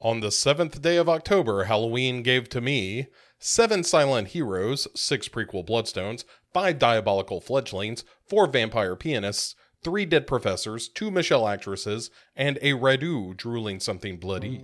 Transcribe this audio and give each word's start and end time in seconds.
On 0.00 0.20
the 0.20 0.30
seventh 0.30 0.80
day 0.80 0.96
of 0.96 1.08
October, 1.08 1.64
Halloween 1.64 2.22
gave 2.22 2.48
to 2.50 2.60
me 2.60 3.08
seven 3.40 3.82
silent 3.82 4.28
heroes, 4.28 4.86
six 4.94 5.28
prequel 5.28 5.66
bloodstones, 5.66 6.24
five 6.54 6.78
diabolical 6.78 7.40
fledglings, 7.40 8.04
four 8.24 8.46
vampire 8.46 8.94
pianists, 8.94 9.56
three 9.82 10.06
dead 10.06 10.28
professors, 10.28 10.88
two 10.88 11.10
Michelle 11.10 11.48
actresses, 11.48 12.12
and 12.36 12.58
a 12.62 12.74
Radu 12.74 13.36
drooling 13.36 13.80
something 13.80 14.18
bloody. 14.18 14.62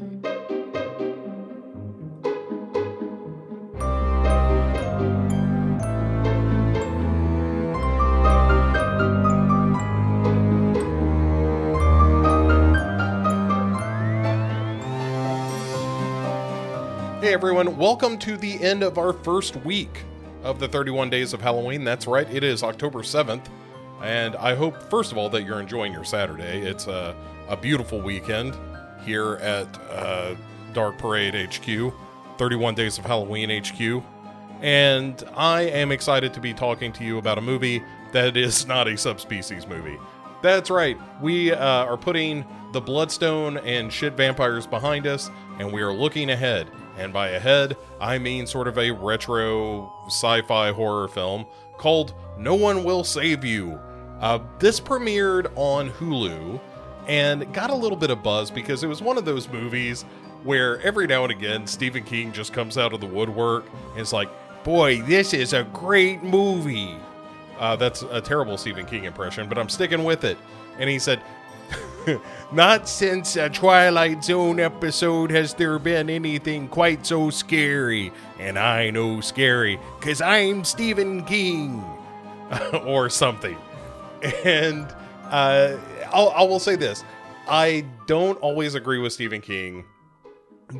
Everyone, 17.34 17.76
welcome 17.76 18.16
to 18.16 18.36
the 18.36 18.62
end 18.62 18.84
of 18.84 18.96
our 18.96 19.12
first 19.12 19.56
week 19.64 20.04
of 20.44 20.60
the 20.60 20.68
31 20.68 21.10
days 21.10 21.32
of 21.32 21.40
Halloween. 21.40 21.82
That's 21.82 22.06
right, 22.06 22.32
it 22.32 22.44
is 22.44 22.62
October 22.62 23.00
7th. 23.00 23.46
And 24.00 24.36
I 24.36 24.54
hope, 24.54 24.80
first 24.88 25.10
of 25.10 25.18
all, 25.18 25.28
that 25.30 25.42
you're 25.42 25.60
enjoying 25.60 25.92
your 25.92 26.04
Saturday. 26.04 26.60
It's 26.60 26.86
a, 26.86 27.16
a 27.48 27.56
beautiful 27.56 28.00
weekend 28.00 28.56
here 29.04 29.34
at 29.38 29.66
uh, 29.90 30.36
Dark 30.74 30.96
Parade 30.96 31.34
HQ, 31.34 31.92
31 32.38 32.76
Days 32.76 32.98
of 32.98 33.04
Halloween 33.04 33.50
HQ. 33.50 34.04
And 34.62 35.20
I 35.34 35.62
am 35.62 35.90
excited 35.90 36.32
to 36.34 36.40
be 36.40 36.54
talking 36.54 36.92
to 36.92 37.02
you 37.02 37.18
about 37.18 37.38
a 37.38 37.42
movie 37.42 37.82
that 38.12 38.36
is 38.36 38.64
not 38.68 38.86
a 38.86 38.96
subspecies 38.96 39.66
movie. 39.66 39.98
That's 40.40 40.70
right, 40.70 40.96
we 41.20 41.50
uh, 41.50 41.58
are 41.58 41.96
putting 41.96 42.44
the 42.70 42.80
Bloodstone 42.80 43.56
and 43.58 43.92
shit 43.92 44.12
vampires 44.12 44.68
behind 44.68 45.08
us, 45.08 45.32
and 45.58 45.72
we 45.72 45.82
are 45.82 45.92
looking 45.92 46.30
ahead. 46.30 46.70
And 46.96 47.12
by 47.12 47.30
ahead, 47.30 47.76
I 48.00 48.18
mean 48.18 48.46
sort 48.46 48.68
of 48.68 48.78
a 48.78 48.90
retro 48.90 49.92
sci 50.06 50.42
fi 50.42 50.70
horror 50.72 51.08
film 51.08 51.46
called 51.76 52.14
No 52.38 52.54
One 52.54 52.84
Will 52.84 53.04
Save 53.04 53.44
You. 53.44 53.80
Uh, 54.20 54.38
this 54.58 54.80
premiered 54.80 55.52
on 55.56 55.90
Hulu 55.90 56.60
and 57.08 57.52
got 57.52 57.70
a 57.70 57.74
little 57.74 57.98
bit 57.98 58.10
of 58.10 58.22
buzz 58.22 58.50
because 58.50 58.82
it 58.82 58.86
was 58.86 59.02
one 59.02 59.18
of 59.18 59.24
those 59.24 59.48
movies 59.48 60.04
where 60.44 60.80
every 60.80 61.06
now 61.06 61.24
and 61.24 61.32
again 61.32 61.66
Stephen 61.66 62.04
King 62.04 62.32
just 62.32 62.52
comes 62.52 62.78
out 62.78 62.92
of 62.92 63.00
the 63.00 63.06
woodwork 63.06 63.64
and 63.92 64.00
is 64.00 64.12
like, 64.12 64.28
Boy, 64.62 65.02
this 65.02 65.34
is 65.34 65.52
a 65.52 65.64
great 65.64 66.22
movie. 66.22 66.96
Uh, 67.58 67.76
that's 67.76 68.02
a 68.02 68.20
terrible 68.20 68.56
Stephen 68.56 68.86
King 68.86 69.04
impression, 69.04 69.48
but 69.48 69.58
I'm 69.58 69.68
sticking 69.68 70.04
with 70.04 70.24
it. 70.24 70.38
And 70.78 70.88
he 70.88 70.98
said, 70.98 71.20
Not 72.52 72.88
since 72.88 73.36
a 73.36 73.48
Twilight 73.48 74.24
Zone 74.24 74.60
episode 74.60 75.30
has 75.30 75.54
there 75.54 75.78
been 75.78 76.08
anything 76.10 76.68
quite 76.68 77.06
so 77.06 77.30
scary. 77.30 78.12
And 78.38 78.58
I 78.58 78.90
know 78.90 79.20
scary, 79.20 79.78
because 79.98 80.20
I'm 80.20 80.64
Stephen 80.64 81.24
King. 81.24 81.84
or 82.86 83.08
something. 83.10 83.56
And 84.44 84.86
uh, 85.24 85.76
I'll, 86.12 86.30
I 86.30 86.42
will 86.42 86.58
say 86.58 86.76
this 86.76 87.04
I 87.48 87.84
don't 88.06 88.38
always 88.40 88.74
agree 88.74 88.98
with 88.98 89.12
Stephen 89.12 89.40
King, 89.40 89.84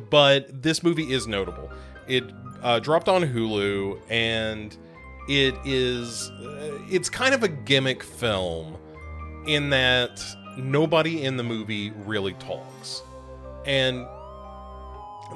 but 0.09 0.63
this 0.63 0.83
movie 0.83 1.11
is 1.11 1.27
notable. 1.27 1.69
It 2.07 2.23
uh, 2.61 2.79
dropped 2.79 3.09
on 3.09 3.21
Hulu, 3.21 3.99
and 4.09 4.75
it 5.27 5.55
is 5.63 6.29
uh, 6.29 6.79
it's 6.89 7.09
kind 7.09 7.33
of 7.33 7.43
a 7.43 7.47
gimmick 7.47 8.03
film 8.03 8.77
in 9.47 9.69
that 9.69 10.23
nobody 10.57 11.23
in 11.23 11.37
the 11.37 11.43
movie 11.43 11.91
really 12.05 12.33
talks. 12.33 13.01
And 13.65 14.05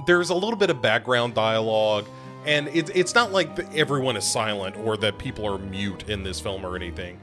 there's 0.06 0.30
a 0.30 0.36
little 0.36 0.56
bit 0.56 0.70
of 0.70 0.82
background 0.82 1.34
dialogue 1.34 2.06
and 2.46 2.68
it's 2.70 2.90
it's 2.96 3.14
not 3.14 3.32
like 3.32 3.58
everyone 3.76 4.16
is 4.16 4.26
silent 4.26 4.76
or 4.78 4.98
that 4.98 5.18
people 5.18 5.46
are 5.46 5.58
mute 5.58 6.10
in 6.10 6.24
this 6.24 6.40
film 6.40 6.66
or 6.66 6.76
anything. 6.76 7.20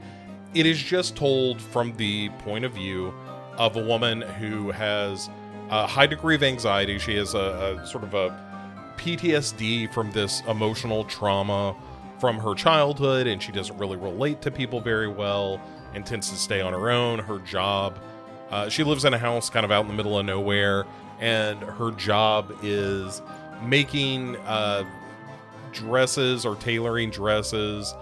It 0.53 0.65
is 0.65 0.81
just 0.81 1.15
told 1.15 1.61
from 1.61 1.95
the 1.97 2.29
point 2.39 2.65
of 2.65 2.73
view 2.73 3.13
of 3.57 3.75
a 3.75 3.83
woman 3.83 4.21
who 4.21 4.71
has 4.71 5.29
a 5.69 5.85
high 5.87 6.07
degree 6.07 6.35
of 6.35 6.43
anxiety. 6.43 6.99
She 6.99 7.15
has 7.15 7.33
a, 7.33 7.79
a 7.81 7.87
sort 7.87 8.03
of 8.03 8.13
a 8.13 8.95
PTSD 8.97 9.93
from 9.93 10.11
this 10.11 10.41
emotional 10.47 11.03
trauma 11.03 11.75
from 12.19 12.37
her 12.39 12.55
childhood, 12.55 13.27
and 13.27 13.41
she 13.41 13.51
doesn't 13.51 13.77
really 13.77 13.97
relate 13.97 14.41
to 14.43 14.51
people 14.51 14.79
very 14.79 15.07
well 15.07 15.61
and 15.93 16.05
tends 16.05 16.29
to 16.29 16.35
stay 16.35 16.61
on 16.61 16.73
her 16.73 16.89
own. 16.89 17.19
Her 17.19 17.39
job, 17.39 17.99
uh, 18.49 18.69
she 18.69 18.83
lives 18.83 19.05
in 19.05 19.13
a 19.13 19.17
house 19.17 19.49
kind 19.49 19.65
of 19.65 19.71
out 19.71 19.81
in 19.81 19.87
the 19.87 19.93
middle 19.93 20.17
of 20.17 20.25
nowhere, 20.25 20.85
and 21.19 21.61
her 21.61 21.91
job 21.91 22.53
is 22.61 23.21
making 23.63 24.35
uh, 24.37 24.83
dresses 25.71 26.45
or 26.45 26.55
tailoring 26.55 27.09
dresses 27.09 27.93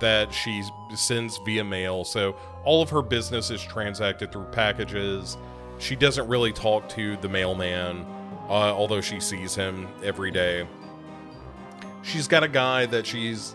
that 0.00 0.32
she 0.32 0.64
sends 0.94 1.38
via 1.38 1.62
mail. 1.62 2.04
So 2.04 2.34
all 2.64 2.82
of 2.82 2.90
her 2.90 3.02
business 3.02 3.50
is 3.50 3.62
transacted 3.62 4.32
through 4.32 4.44
packages. 4.46 5.36
She 5.78 5.96
doesn't 5.96 6.26
really 6.28 6.52
talk 6.52 6.88
to 6.90 7.16
the 7.18 7.28
mailman, 7.28 8.04
uh, 8.48 8.74
although 8.74 9.00
she 9.00 9.20
sees 9.20 9.54
him 9.54 9.88
every 10.02 10.30
day. 10.30 10.66
She's 12.02 12.26
got 12.26 12.42
a 12.42 12.48
guy 12.48 12.86
that 12.86 13.06
she's 13.06 13.54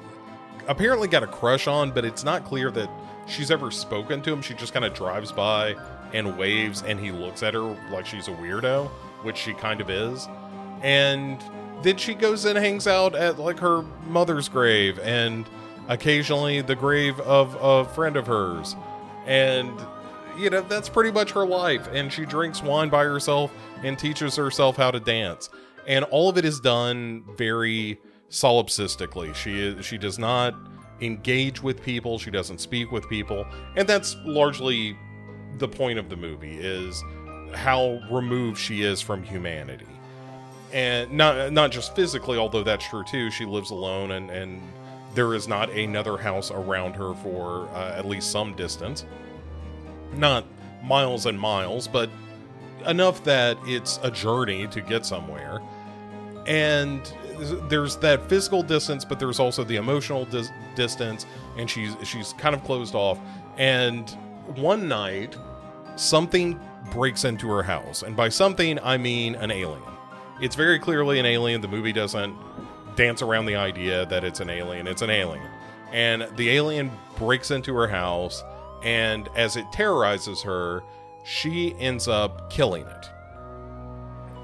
apparently 0.67 1.07
got 1.07 1.23
a 1.23 1.27
crush 1.27 1.67
on, 1.67 1.91
but 1.91 2.05
it's 2.05 2.23
not 2.23 2.45
clear 2.45 2.71
that 2.71 2.89
she's 3.27 3.51
ever 3.51 3.71
spoken 3.71 4.21
to 4.23 4.33
him. 4.33 4.41
She 4.41 4.53
just 4.53 4.73
kind 4.73 4.85
of 4.85 4.93
drives 4.93 5.31
by 5.31 5.75
and 6.13 6.37
waves, 6.37 6.83
and 6.83 6.99
he 6.99 7.11
looks 7.11 7.43
at 7.43 7.53
her 7.53 7.61
like 7.91 8.05
she's 8.05 8.27
a 8.27 8.31
weirdo, 8.31 8.87
which 9.23 9.37
she 9.37 9.53
kind 9.53 9.81
of 9.81 9.89
is. 9.89 10.27
And 10.81 11.43
then 11.81 11.97
she 11.97 12.13
goes 12.13 12.45
and 12.45 12.57
hangs 12.57 12.87
out 12.87 13.15
at 13.15 13.39
like 13.39 13.59
her 13.59 13.81
mother's 14.07 14.49
grave 14.49 14.99
and 14.99 15.47
occasionally 15.87 16.61
the 16.61 16.75
grave 16.75 17.19
of 17.21 17.57
a 17.61 17.85
friend 17.93 18.15
of 18.15 18.27
hers. 18.27 18.75
And 19.25 19.71
you 20.37 20.49
know, 20.49 20.61
that's 20.61 20.87
pretty 20.87 21.11
much 21.11 21.31
her 21.31 21.45
life. 21.45 21.87
And 21.91 22.13
she 22.13 22.25
drinks 22.25 22.61
wine 22.61 22.89
by 22.89 23.03
herself 23.03 23.51
and 23.83 23.97
teaches 23.97 24.35
herself 24.35 24.77
how 24.77 24.91
to 24.91 24.99
dance. 24.99 25.49
And 25.87 26.05
all 26.05 26.29
of 26.29 26.37
it 26.37 26.45
is 26.45 26.59
done 26.59 27.23
very 27.35 27.99
solipsistically. 28.29 29.33
She 29.33 29.59
is 29.59 29.85
she 29.85 29.97
does 29.97 30.19
not 30.19 30.53
engage 31.01 31.61
with 31.61 31.81
people, 31.81 32.19
she 32.19 32.31
doesn't 32.31 32.59
speak 32.59 32.91
with 32.91 33.07
people, 33.09 33.45
and 33.75 33.87
that's 33.87 34.15
largely 34.25 34.97
the 35.57 35.67
point 35.67 35.99
of 35.99 36.09
the 36.09 36.15
movie 36.15 36.57
is 36.59 37.03
how 37.53 37.99
removed 38.11 38.57
she 38.57 38.83
is 38.83 39.01
from 39.01 39.23
humanity. 39.23 39.85
And 40.73 41.11
not 41.13 41.53
not 41.53 41.71
just 41.71 41.95
physically, 41.95 42.37
although 42.37 42.63
that's 42.63 42.87
true 42.87 43.03
too. 43.05 43.31
She 43.31 43.45
lives 43.45 43.71
alone 43.71 44.11
and 44.11 44.29
and 44.29 44.61
there 45.13 45.33
is 45.33 45.47
not 45.47 45.71
another 45.71 46.17
house 46.17 46.51
around 46.51 46.93
her 46.93 47.13
for 47.15 47.67
uh, 47.69 47.95
at 47.97 48.05
least 48.05 48.29
some 48.31 48.53
distance. 48.55 49.05
Not 50.13 50.45
miles 50.83 51.25
and 51.25 51.39
miles, 51.39 51.87
but 51.87 52.09
enough 52.85 53.23
that 53.23 53.57
it's 53.63 53.99
a 54.03 54.11
journey 54.11 54.67
to 54.67 54.81
get 54.81 55.05
somewhere. 55.05 55.59
And 56.45 57.01
there's 57.69 57.95
that 57.97 58.27
physical 58.29 58.63
distance, 58.63 59.05
but 59.05 59.19
there's 59.19 59.39
also 59.39 59.63
the 59.63 59.75
emotional 59.75 60.25
dis- 60.25 60.51
distance, 60.75 61.25
and 61.57 61.69
she's 61.69 61.95
she's 62.03 62.33
kind 62.33 62.55
of 62.55 62.63
closed 62.63 62.95
off. 62.95 63.19
And 63.57 64.09
one 64.55 64.87
night, 64.87 65.37
something 65.95 66.59
breaks 66.91 67.25
into 67.25 67.49
her 67.49 67.63
house, 67.63 68.03
and 68.03 68.15
by 68.15 68.29
something 68.29 68.79
I 68.79 68.97
mean 68.97 69.35
an 69.35 69.51
alien. 69.51 69.81
It's 70.39 70.55
very 70.55 70.77
clearly 70.79 71.19
an 71.19 71.25
alien. 71.25 71.61
The 71.61 71.67
movie 71.67 71.93
doesn't 71.93 72.35
dance 72.95 73.21
around 73.21 73.47
the 73.47 73.55
idea 73.55 74.05
that 74.05 74.23
it's 74.23 74.39
an 74.39 74.49
alien. 74.49 74.87
It's 74.87 75.01
an 75.01 75.09
alien, 75.09 75.49
and 75.91 76.27
the 76.37 76.49
alien 76.51 76.91
breaks 77.17 77.51
into 77.51 77.73
her 77.75 77.87
house, 77.87 78.43
and 78.83 79.29
as 79.35 79.55
it 79.55 79.71
terrorizes 79.71 80.41
her, 80.43 80.83
she 81.23 81.75
ends 81.79 82.07
up 82.07 82.49
killing 82.49 82.85
it. 82.85 83.09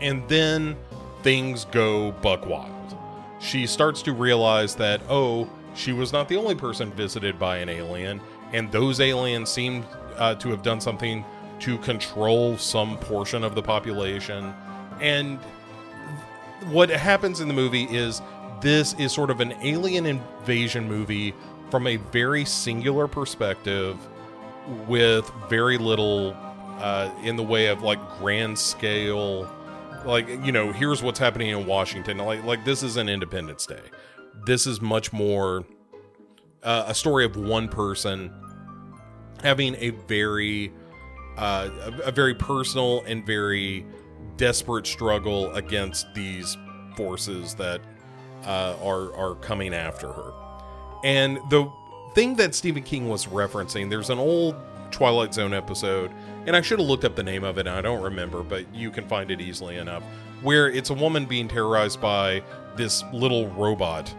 And 0.02 0.28
then 0.28 0.76
things 1.24 1.66
go 1.66 2.12
buck 2.12 2.46
wild. 2.46 2.98
She 3.40 3.66
starts 3.66 4.02
to 4.04 4.14
realize 4.14 4.76
that, 4.76 5.02
oh, 5.10 5.50
she 5.74 5.92
was 5.92 6.14
not 6.14 6.30
the 6.30 6.38
only 6.38 6.56
person 6.56 6.92
visited 6.92 7.40
by 7.40 7.58
an 7.58 7.70
alien, 7.70 8.22
and 8.52 8.72
those 8.72 9.00
aliens 9.00 9.50
seem 9.50 9.86
uh, 10.18 10.36
to 10.36 10.50
have 10.50 10.62
done 10.62 10.80
something 10.80 11.26
to 11.60 11.78
control 11.80 12.58
some 12.58 12.98
portion 12.98 13.44
of 13.44 13.56
the 13.56 13.62
population. 13.62 14.54
And 15.02 15.40
what 16.70 16.90
happens 16.90 17.40
in 17.42 17.48
the 17.48 17.54
movie 17.54 17.86
is 17.86 18.22
this 18.62 18.94
is 18.94 19.12
sort 19.12 19.30
of 19.30 19.40
an 19.40 19.54
alien 19.62 20.06
invasion 20.06 20.88
movie 20.88 21.34
from 21.70 21.88
a 21.88 21.98
very 21.98 22.46
singular 22.46 23.08
perspective 23.08 23.98
with 24.88 25.30
very 25.50 25.78
little 25.78 26.36
uh, 26.80 27.12
in 27.24 27.36
the 27.36 27.44
way 27.44 27.68
of 27.68 27.82
like 27.82 28.00
grand 28.20 28.58
scale 28.58 29.50
like 30.06 30.28
you 30.44 30.52
know 30.52 30.72
here's 30.72 31.02
what's 31.02 31.20
happening 31.20 31.50
in 31.50 31.66
washington 31.66 32.18
like 32.18 32.44
like 32.44 32.64
this 32.66 32.84
is 32.84 32.98
an 32.98 33.10
independence 33.10 33.66
day 33.66 33.82
this 34.46 34.68
is 34.68 34.82
much 34.82 35.14
more 35.14 35.66
uh, 36.64 36.86
a 36.88 36.96
story 36.96 37.26
of 37.26 37.36
one 37.36 37.68
person 37.68 38.32
having 39.44 39.76
a 39.76 39.90
very 40.08 40.72
uh, 41.38 41.70
a, 42.04 42.12
very 42.12 42.36
personal 42.36 43.04
and 43.06 43.26
very 43.26 43.86
desperate 44.38 44.88
struggle 44.88 45.52
against 45.54 46.14
these 46.14 46.58
forces 46.96 47.56
that 47.56 47.82
uh, 48.46 48.76
are 48.82 49.14
are 49.16 49.36
coming 49.36 49.74
after 49.74 50.12
her. 50.12 50.34
And 51.04 51.38
the 51.50 51.72
thing 52.14 52.36
that 52.36 52.56
Stephen 52.56 52.84
King 52.84 53.10
was 53.10 53.26
referencing, 53.26 53.90
there's 53.90 54.10
an 54.10 54.20
old 54.20 54.56
Twilight 54.94 55.34
Zone 55.34 55.54
episode, 55.54 56.12
and 56.46 56.56
I 56.56 56.62
should 56.62 56.80
have 56.80 56.88
looked 56.88 57.04
up 57.04 57.16
the 57.16 57.24
name 57.24 57.44
of 57.44 57.58
it, 57.58 57.68
I 57.68 57.82
don't 57.82 58.02
remember, 58.02 58.44
but 58.44 58.74
you 58.74 58.92
can 58.92 59.06
find 59.08 59.30
it 59.32 59.42
easily 59.42 59.78
enough, 59.78 60.04
where 60.42 60.70
it's 60.70 60.90
a 60.90 60.94
woman 60.94 61.26
being 61.26 61.50
terrorized 61.50 62.00
by 62.00 62.42
this 62.78 63.04
little 63.12 63.50
robot 63.50 64.14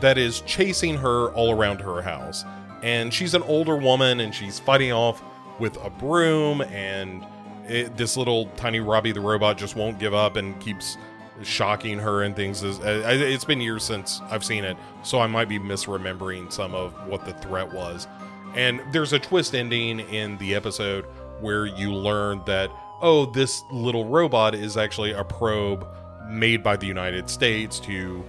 that 0.00 0.18
is 0.18 0.42
chasing 0.42 0.96
her 0.96 1.28
all 1.30 1.52
around 1.52 1.80
her 1.80 2.02
house. 2.02 2.44
And 2.82 3.12
she's 3.12 3.34
an 3.34 3.42
older 3.44 3.76
woman, 3.76 4.20
and 4.20 4.34
she's 4.34 4.58
fighting 4.58 4.92
off 4.92 5.22
with 5.58 5.76
a 5.84 5.90
broom, 5.90 6.60
and 6.62 7.24
it, 7.68 7.96
this 7.96 8.16
little 8.16 8.46
tiny 8.56 8.80
Robbie 8.80 9.12
the 9.12 9.20
robot 9.20 9.56
just 9.56 9.76
won't 9.76 9.98
give 9.98 10.14
up 10.14 10.36
and 10.36 10.60
keeps 10.60 10.98
shocking 11.42 11.98
her 11.98 12.22
and 12.22 12.36
things. 12.36 12.62
Uh, 12.62 13.02
it's 13.06 13.44
been 13.44 13.60
years 13.60 13.84
since 13.84 14.20
I've 14.30 14.44
seen 14.44 14.64
it, 14.64 14.76
so 15.02 15.20
I 15.20 15.26
might 15.26 15.48
be 15.48 15.58
misremembering 15.58 16.52
some 16.52 16.74
of 16.74 16.92
what 17.06 17.24
the 17.24 17.32
threat 17.34 17.72
was. 17.72 18.06
And 18.54 18.80
there's 18.92 19.12
a 19.12 19.18
twist 19.18 19.54
ending 19.54 20.00
in 20.00 20.36
the 20.38 20.54
episode 20.54 21.06
where 21.40 21.66
you 21.66 21.92
learn 21.92 22.42
that, 22.46 22.70
oh, 23.00 23.26
this 23.26 23.62
little 23.72 24.06
robot 24.06 24.54
is 24.54 24.76
actually 24.76 25.12
a 25.12 25.24
probe 25.24 25.86
made 26.28 26.62
by 26.62 26.76
the 26.76 26.86
United 26.86 27.28
States 27.28 27.80
to 27.80 28.22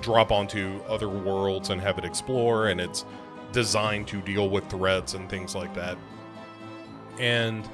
drop 0.00 0.32
onto 0.32 0.80
other 0.88 1.08
worlds 1.08 1.70
and 1.70 1.80
have 1.80 1.98
it 1.98 2.04
explore, 2.04 2.68
and 2.68 2.80
it's 2.80 3.04
designed 3.52 4.06
to 4.08 4.20
deal 4.22 4.48
with 4.48 4.68
threats 4.68 5.14
and 5.14 5.28
things 5.28 5.54
like 5.54 5.74
that. 5.74 5.96
And 7.18 7.68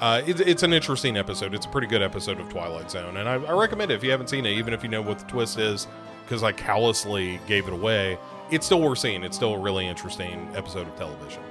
uh, 0.00 0.22
it, 0.26 0.40
it's 0.40 0.62
an 0.62 0.72
interesting 0.72 1.16
episode. 1.16 1.54
It's 1.54 1.66
a 1.66 1.68
pretty 1.68 1.86
good 1.86 2.02
episode 2.02 2.40
of 2.40 2.48
Twilight 2.48 2.90
Zone, 2.90 3.16
and 3.16 3.28
I, 3.28 3.34
I 3.34 3.52
recommend 3.52 3.90
it 3.90 3.94
if 3.94 4.04
you 4.04 4.10
haven't 4.10 4.28
seen 4.28 4.46
it, 4.46 4.52
even 4.52 4.72
if 4.72 4.82
you 4.82 4.88
know 4.88 5.02
what 5.02 5.18
the 5.18 5.24
twist 5.26 5.58
is, 5.58 5.86
because 6.24 6.42
I 6.42 6.52
callously 6.52 7.40
gave 7.46 7.66
it 7.66 7.72
away. 7.72 8.18
It's 8.50 8.66
still 8.66 8.80
worth 8.80 8.98
seeing. 8.98 9.24
It's 9.24 9.36
still 9.36 9.54
a 9.54 9.58
really 9.58 9.86
interesting 9.86 10.48
episode 10.54 10.86
of 10.86 10.96
television. 10.96 11.42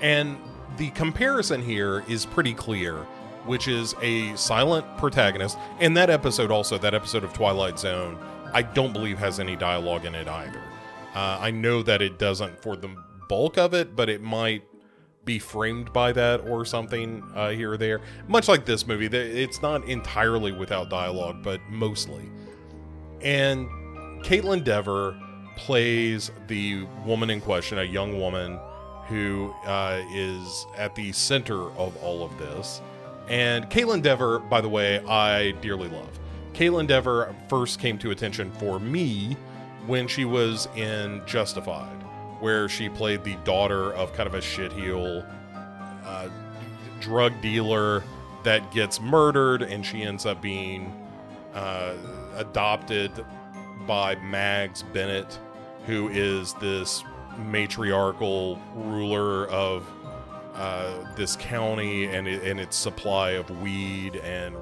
And 0.00 0.38
the 0.76 0.90
comparison 0.90 1.62
here 1.62 2.04
is 2.08 2.26
pretty 2.26 2.54
clear, 2.54 2.94
which 3.44 3.68
is 3.68 3.94
a 4.02 4.34
silent 4.36 4.84
protagonist. 4.98 5.58
And 5.80 5.96
that 5.96 6.10
episode, 6.10 6.50
also, 6.50 6.78
that 6.78 6.94
episode 6.94 7.24
of 7.24 7.32
Twilight 7.32 7.78
Zone, 7.78 8.18
I 8.52 8.62
don't 8.62 8.92
believe 8.92 9.18
has 9.18 9.40
any 9.40 9.56
dialogue 9.56 10.04
in 10.04 10.14
it 10.14 10.28
either. 10.28 10.62
Uh, 11.14 11.38
I 11.40 11.50
know 11.50 11.82
that 11.82 12.02
it 12.02 12.18
doesn't 12.18 12.62
for 12.62 12.76
the 12.76 12.90
bulk 13.28 13.56
of 13.58 13.74
it, 13.74 13.96
but 13.96 14.08
it 14.08 14.22
might 14.22 14.62
be 15.28 15.38
framed 15.38 15.92
by 15.92 16.10
that 16.10 16.40
or 16.48 16.64
something 16.64 17.22
uh, 17.34 17.50
here 17.50 17.72
or 17.72 17.76
there. 17.76 18.00
Much 18.28 18.48
like 18.48 18.64
this 18.64 18.86
movie, 18.86 19.06
it's 19.06 19.60
not 19.60 19.84
entirely 19.84 20.52
without 20.52 20.88
dialogue, 20.88 21.42
but 21.42 21.60
mostly. 21.68 22.24
And 23.20 23.68
Kaitlyn 24.24 24.64
Dever 24.64 25.20
plays 25.54 26.30
the 26.46 26.84
woman 27.04 27.28
in 27.28 27.42
question, 27.42 27.78
a 27.78 27.84
young 27.84 28.18
woman 28.18 28.58
who 29.06 29.54
uh, 29.66 30.02
is 30.10 30.66
at 30.76 30.94
the 30.94 31.12
center 31.12 31.70
of 31.72 31.94
all 32.02 32.24
of 32.24 32.36
this. 32.38 32.80
And 33.28 33.68
Kaitlyn 33.68 34.00
Dever, 34.00 34.38
by 34.38 34.62
the 34.62 34.68
way, 34.68 35.00
I 35.00 35.50
dearly 35.60 35.88
love. 35.88 36.18
Kaitlyn 36.54 36.86
Dever 36.86 37.34
first 37.48 37.78
came 37.78 37.98
to 37.98 38.12
attention 38.12 38.50
for 38.52 38.80
me 38.80 39.36
when 39.86 40.08
she 40.08 40.24
was 40.24 40.68
in 40.74 41.20
Justified 41.26 42.07
where 42.40 42.68
she 42.68 42.88
played 42.88 43.24
the 43.24 43.36
daughter 43.44 43.92
of 43.94 44.12
kind 44.12 44.26
of 44.26 44.34
a 44.34 44.38
shitheel 44.38 45.26
uh, 46.04 46.28
drug 47.00 47.32
dealer 47.40 48.04
that 48.44 48.70
gets 48.70 49.00
murdered, 49.00 49.62
and 49.62 49.84
she 49.84 50.02
ends 50.02 50.26
up 50.26 50.40
being 50.40 50.92
uh, 51.54 51.94
adopted 52.36 53.12
by 53.86 54.14
Mags 54.16 54.82
Bennett, 54.82 55.38
who 55.86 56.08
is 56.08 56.54
this 56.54 57.04
matriarchal 57.38 58.60
ruler 58.74 59.46
of 59.48 59.86
uh, 60.54 61.14
this 61.14 61.36
county 61.36 62.06
and 62.06 62.26
and 62.26 62.58
its 62.58 62.76
supply 62.76 63.30
of 63.30 63.48
weed 63.62 64.16
and 64.16 64.56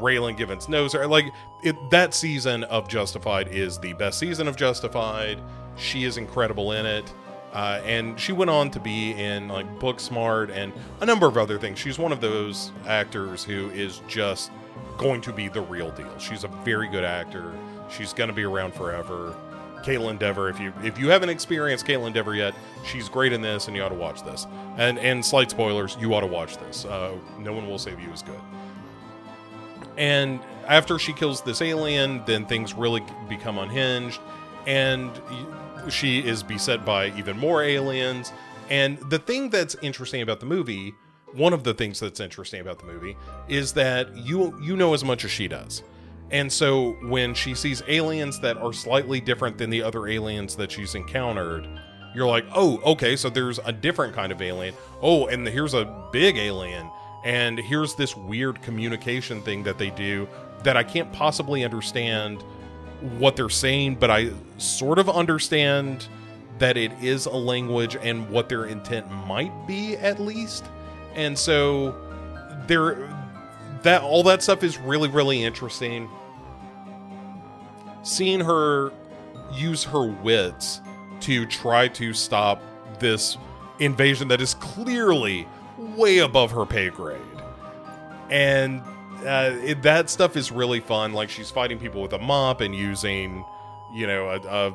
Raylan 0.00 0.36
Givens 0.36 0.68
knows 0.68 0.92
her. 0.92 1.06
Like 1.06 1.26
it, 1.62 1.76
that 1.90 2.14
season 2.14 2.64
of 2.64 2.88
Justified 2.88 3.48
is 3.48 3.78
the 3.78 3.92
best 3.94 4.18
season 4.18 4.48
of 4.48 4.56
Justified. 4.56 5.40
She 5.76 6.04
is 6.04 6.16
incredible 6.16 6.72
in 6.72 6.86
it. 6.86 7.12
Uh, 7.52 7.80
and 7.84 8.18
she 8.18 8.32
went 8.32 8.50
on 8.50 8.70
to 8.70 8.78
be 8.78 9.10
in 9.12 9.48
like 9.48 9.66
Booksmart 9.80 10.50
and 10.50 10.72
a 11.00 11.06
number 11.06 11.26
of 11.26 11.36
other 11.36 11.58
things. 11.58 11.78
She's 11.78 11.98
one 11.98 12.12
of 12.12 12.20
those 12.20 12.70
actors 12.86 13.42
who 13.42 13.70
is 13.70 14.02
just 14.06 14.52
going 14.98 15.20
to 15.22 15.32
be 15.32 15.48
the 15.48 15.60
real 15.60 15.90
deal. 15.90 16.16
She's 16.18 16.44
a 16.44 16.48
very 16.48 16.88
good 16.88 17.04
actor. 17.04 17.52
She's 17.90 18.12
going 18.12 18.28
to 18.28 18.34
be 18.34 18.44
around 18.44 18.74
forever. 18.74 19.34
Kaitlyn 19.82 20.18
Dever, 20.18 20.50
if 20.50 20.60
you 20.60 20.72
if 20.84 20.98
you 20.98 21.08
haven't 21.08 21.30
experienced 21.30 21.86
Kaitlyn 21.86 22.12
Dever 22.12 22.34
yet, 22.34 22.54
she's 22.84 23.08
great 23.08 23.32
in 23.32 23.40
this, 23.40 23.66
and 23.66 23.76
you 23.76 23.82
ought 23.82 23.88
to 23.88 23.94
watch 23.94 24.22
this. 24.22 24.46
And 24.76 24.98
and 24.98 25.24
slight 25.24 25.50
spoilers, 25.50 25.96
you 25.98 26.12
ought 26.14 26.20
to 26.20 26.26
watch 26.26 26.58
this. 26.58 26.84
Uh, 26.84 27.16
no 27.38 27.52
one 27.52 27.66
will 27.66 27.78
save 27.78 27.98
you 27.98 28.10
is 28.12 28.22
good. 28.22 28.40
And 29.96 30.40
after 30.68 30.98
she 30.98 31.12
kills 31.12 31.42
this 31.42 31.62
alien, 31.62 32.22
then 32.26 32.46
things 32.46 32.74
really 32.74 33.02
become 33.28 33.58
unhinged, 33.58 34.20
and 34.66 35.10
she 35.88 36.20
is 36.20 36.42
beset 36.42 36.84
by 36.84 37.10
even 37.16 37.38
more 37.38 37.62
aliens. 37.62 38.32
And 38.68 38.98
the 39.10 39.18
thing 39.18 39.50
that's 39.50 39.74
interesting 39.82 40.22
about 40.22 40.40
the 40.40 40.46
movie, 40.46 40.94
one 41.32 41.52
of 41.52 41.64
the 41.64 41.74
things 41.74 42.00
that's 42.00 42.20
interesting 42.20 42.60
about 42.60 42.78
the 42.78 42.86
movie, 42.86 43.16
is 43.48 43.72
that 43.74 44.14
you 44.16 44.58
you 44.60 44.76
know 44.76 44.94
as 44.94 45.04
much 45.04 45.24
as 45.24 45.30
she 45.30 45.48
does. 45.48 45.82
And 46.30 46.52
so 46.52 46.92
when 47.02 47.34
she 47.34 47.54
sees 47.54 47.82
aliens 47.88 48.38
that 48.40 48.56
are 48.56 48.72
slightly 48.72 49.20
different 49.20 49.58
than 49.58 49.68
the 49.68 49.82
other 49.82 50.06
aliens 50.06 50.54
that 50.56 50.70
she's 50.70 50.94
encountered, 50.94 51.66
you're 52.14 52.28
like, 52.28 52.44
oh, 52.54 52.78
okay, 52.92 53.16
so 53.16 53.28
there's 53.28 53.58
a 53.64 53.72
different 53.72 54.14
kind 54.14 54.30
of 54.30 54.40
alien. 54.40 54.74
Oh, 55.02 55.26
and 55.26 55.46
here's 55.46 55.74
a 55.74 56.08
big 56.12 56.36
alien. 56.36 56.88
And 57.24 57.58
here's 57.58 57.94
this 57.94 58.16
weird 58.16 58.62
communication 58.62 59.42
thing 59.42 59.62
that 59.64 59.78
they 59.78 59.90
do 59.90 60.28
that 60.62 60.76
I 60.76 60.82
can't 60.82 61.12
possibly 61.12 61.64
understand 61.64 62.44
what 63.18 63.36
they're 63.36 63.48
saying, 63.48 63.96
but 63.96 64.10
I 64.10 64.30
sort 64.58 64.98
of 64.98 65.08
understand 65.08 66.06
that 66.58 66.76
it 66.76 66.92
is 67.02 67.26
a 67.26 67.34
language 67.34 67.96
and 67.96 68.28
what 68.30 68.48
their 68.48 68.66
intent 68.66 69.10
might 69.26 69.52
be 69.66 69.96
at 69.96 70.20
least. 70.20 70.64
And 71.14 71.38
so 71.38 71.94
there 72.66 73.08
that 73.82 74.02
all 74.02 74.22
that 74.24 74.42
stuff 74.42 74.62
is 74.62 74.78
really 74.78 75.08
really 75.08 75.42
interesting. 75.42 76.08
Seeing 78.02 78.40
her 78.40 78.92
use 79.52 79.84
her 79.84 80.06
wits 80.06 80.80
to 81.20 81.46
try 81.46 81.88
to 81.88 82.12
stop 82.12 82.62
this 82.98 83.36
invasion 83.78 84.28
that 84.28 84.40
is 84.40 84.54
clearly 84.54 85.48
way 85.78 86.18
above 86.18 86.50
her 86.50 86.66
pay 86.66 86.90
grade. 86.90 87.20
And 88.30 88.82
uh, 89.24 89.56
it, 89.62 89.82
that 89.82 90.10
stuff 90.10 90.36
is 90.36 90.50
really 90.50 90.80
fun. 90.80 91.12
Like 91.12 91.30
she's 91.30 91.50
fighting 91.50 91.78
people 91.78 92.02
with 92.02 92.12
a 92.12 92.18
mop 92.18 92.60
and 92.60 92.74
using, 92.74 93.44
you 93.92 94.06
know, 94.06 94.28
a, 94.28 94.40
a 94.40 94.74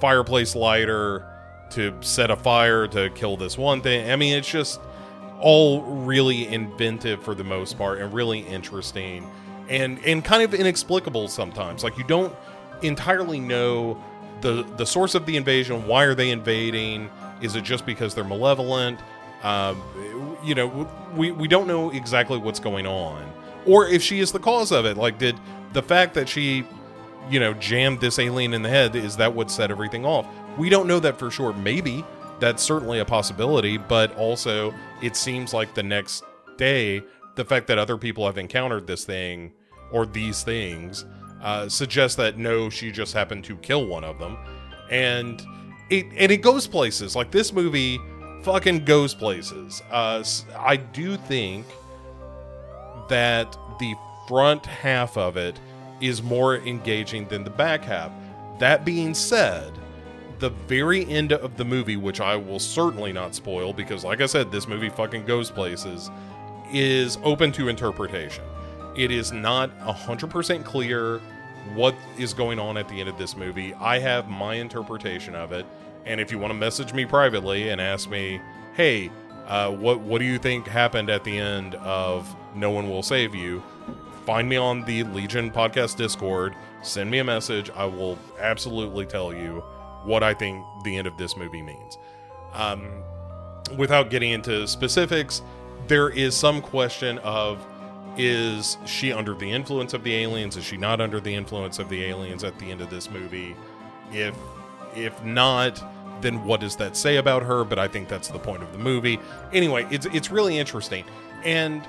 fireplace 0.00 0.54
lighter 0.54 1.26
to 1.70 1.96
set 2.00 2.30
a 2.30 2.36
fire 2.36 2.86
to 2.88 3.10
kill 3.10 3.36
this 3.36 3.58
one 3.58 3.80
thing. 3.80 4.10
I 4.10 4.16
mean, 4.16 4.36
it's 4.36 4.48
just 4.48 4.80
all 5.40 5.82
really 5.82 6.46
inventive 6.46 7.22
for 7.22 7.34
the 7.34 7.44
most 7.44 7.76
part 7.76 7.98
and 7.98 8.12
really 8.12 8.40
interesting 8.40 9.30
and 9.68 9.98
and 10.04 10.24
kind 10.24 10.42
of 10.42 10.54
inexplicable 10.54 11.28
sometimes. 11.28 11.82
Like 11.82 11.98
you 11.98 12.04
don't 12.04 12.34
entirely 12.82 13.40
know 13.40 14.02
the 14.40 14.62
the 14.76 14.86
source 14.86 15.14
of 15.14 15.26
the 15.26 15.36
invasion. 15.36 15.86
Why 15.86 16.04
are 16.04 16.14
they 16.14 16.30
invading? 16.30 17.10
Is 17.42 17.56
it 17.56 17.64
just 17.64 17.84
because 17.84 18.14
they're 18.14 18.24
malevolent? 18.24 19.00
Um, 19.42 19.82
you 20.42 20.54
know, 20.54 20.88
we 21.14 21.32
we 21.32 21.48
don't 21.48 21.66
know 21.66 21.90
exactly 21.90 22.38
what's 22.38 22.60
going 22.60 22.86
on 22.86 23.35
or 23.66 23.86
if 23.86 24.02
she 24.02 24.20
is 24.20 24.32
the 24.32 24.38
cause 24.38 24.72
of 24.72 24.84
it. 24.84 24.96
Like, 24.96 25.18
did 25.18 25.38
the 25.72 25.82
fact 25.82 26.14
that 26.14 26.28
she, 26.28 26.64
you 27.30 27.40
know, 27.40 27.54
jammed 27.54 28.00
this 28.00 28.18
alien 28.18 28.54
in 28.54 28.62
the 28.62 28.68
head 28.68 28.96
is 28.96 29.16
that 29.16 29.34
what 29.34 29.50
set 29.50 29.70
everything 29.70 30.04
off? 30.04 30.26
We 30.56 30.68
don't 30.68 30.86
know 30.86 31.00
that 31.00 31.18
for 31.18 31.30
sure. 31.30 31.52
Maybe 31.52 32.04
that's 32.38 32.62
certainly 32.62 33.00
a 33.00 33.04
possibility, 33.04 33.76
but 33.76 34.16
also 34.16 34.74
it 35.02 35.16
seems 35.16 35.52
like 35.52 35.74
the 35.74 35.82
next 35.82 36.24
day, 36.56 37.02
the 37.34 37.44
fact 37.44 37.66
that 37.66 37.78
other 37.78 37.98
people 37.98 38.26
have 38.26 38.38
encountered 38.38 38.86
this 38.86 39.04
thing 39.04 39.52
or 39.92 40.06
these 40.06 40.42
things 40.42 41.04
uh, 41.42 41.68
suggests 41.68 42.16
that 42.16 42.38
no, 42.38 42.70
she 42.70 42.90
just 42.90 43.12
happened 43.12 43.44
to 43.44 43.56
kill 43.58 43.86
one 43.86 44.04
of 44.04 44.18
them, 44.18 44.36
and 44.90 45.42
it 45.90 46.06
and 46.16 46.32
it 46.32 46.38
goes 46.38 46.66
places. 46.66 47.14
Like 47.14 47.30
this 47.30 47.52
movie, 47.52 48.00
fucking 48.42 48.84
goes 48.84 49.14
places. 49.14 49.82
Uh, 49.90 50.24
I 50.58 50.76
do 50.76 51.16
think 51.16 51.66
that 53.08 53.56
the 53.78 53.94
front 54.28 54.66
half 54.66 55.16
of 55.16 55.36
it 55.36 55.58
is 56.00 56.22
more 56.22 56.56
engaging 56.56 57.26
than 57.28 57.44
the 57.44 57.50
back 57.50 57.84
half. 57.84 58.10
That 58.58 58.84
being 58.84 59.14
said, 59.14 59.72
the 60.38 60.50
very 60.50 61.06
end 61.06 61.32
of 61.32 61.56
the 61.56 61.64
movie, 61.64 61.96
which 61.96 62.20
I 62.20 62.36
will 62.36 62.58
certainly 62.58 63.12
not 63.12 63.34
spoil 63.34 63.72
because, 63.72 64.04
like 64.04 64.20
I 64.20 64.26
said, 64.26 64.50
this 64.50 64.68
movie 64.68 64.90
fucking 64.90 65.24
goes 65.24 65.50
places, 65.50 66.10
is 66.72 67.18
open 67.22 67.52
to 67.52 67.68
interpretation. 67.68 68.44
It 68.96 69.10
is 69.10 69.32
not 69.32 69.76
100% 69.80 70.64
clear 70.64 71.20
what 71.74 71.94
is 72.18 72.32
going 72.32 72.58
on 72.58 72.76
at 72.76 72.88
the 72.88 73.00
end 73.00 73.08
of 73.08 73.18
this 73.18 73.36
movie. 73.36 73.74
I 73.74 73.98
have 73.98 74.28
my 74.28 74.54
interpretation 74.54 75.34
of 75.34 75.52
it. 75.52 75.66
And 76.04 76.20
if 76.20 76.30
you 76.30 76.38
want 76.38 76.52
to 76.52 76.58
message 76.58 76.92
me 76.92 77.04
privately 77.04 77.70
and 77.70 77.80
ask 77.80 78.08
me, 78.08 78.40
hey, 78.74 79.10
uh, 79.46 79.70
what 79.70 80.00
what 80.00 80.18
do 80.18 80.24
you 80.24 80.38
think 80.38 80.66
happened 80.66 81.10
at 81.10 81.24
the 81.24 81.36
end 81.38 81.74
of 81.76 82.34
No 82.54 82.70
One 82.70 82.90
Will 82.90 83.02
Save 83.02 83.34
You? 83.34 83.62
Find 84.24 84.48
me 84.48 84.56
on 84.56 84.84
the 84.84 85.04
Legion 85.04 85.50
podcast 85.50 85.96
Discord. 85.96 86.54
Send 86.82 87.10
me 87.10 87.18
a 87.18 87.24
message. 87.24 87.70
I 87.70 87.84
will 87.84 88.18
absolutely 88.40 89.06
tell 89.06 89.32
you 89.32 89.62
what 90.04 90.22
I 90.22 90.34
think 90.34 90.64
the 90.84 90.96
end 90.96 91.06
of 91.06 91.16
this 91.16 91.36
movie 91.36 91.62
means. 91.62 91.98
Um, 92.52 92.88
without 93.76 94.10
getting 94.10 94.32
into 94.32 94.66
specifics, 94.66 95.42
there 95.86 96.10
is 96.10 96.34
some 96.34 96.60
question 96.60 97.18
of 97.18 97.64
is 98.16 98.78
she 98.86 99.12
under 99.12 99.34
the 99.34 99.50
influence 99.50 99.92
of 99.94 100.02
the 100.02 100.14
aliens? 100.14 100.56
Is 100.56 100.64
she 100.64 100.76
not 100.76 101.00
under 101.00 101.20
the 101.20 101.34
influence 101.34 101.78
of 101.78 101.88
the 101.88 102.02
aliens 102.04 102.44
at 102.44 102.58
the 102.58 102.70
end 102.70 102.80
of 102.80 102.90
this 102.90 103.10
movie? 103.10 103.54
If 104.12 104.34
if 104.94 105.22
not, 105.22 105.82
then 106.20 106.44
what 106.44 106.60
does 106.60 106.76
that 106.76 106.96
say 106.96 107.16
about 107.16 107.42
her? 107.42 107.64
But 107.64 107.78
I 107.78 107.88
think 107.88 108.08
that's 108.08 108.28
the 108.28 108.38
point 108.38 108.62
of 108.62 108.72
the 108.72 108.78
movie. 108.78 109.18
Anyway, 109.52 109.86
it's 109.90 110.06
it's 110.06 110.30
really 110.30 110.58
interesting. 110.58 111.04
And 111.44 111.86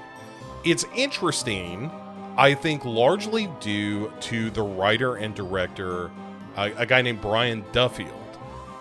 it's 0.64 0.86
interesting, 0.96 1.92
I 2.38 2.54
think, 2.54 2.84
largely 2.86 3.50
due 3.60 4.12
to 4.22 4.50
the 4.50 4.62
writer 4.62 5.16
and 5.16 5.34
director, 5.34 6.12
a 6.56 6.86
guy 6.86 7.02
named 7.02 7.22
Brian 7.22 7.64
Duffield. 7.72 8.14